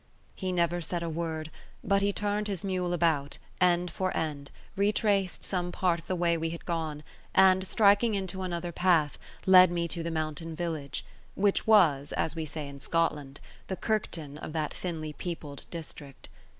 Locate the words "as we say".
12.13-12.67